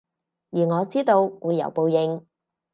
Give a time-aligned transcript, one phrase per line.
[0.49, 2.25] 而我知道會有報應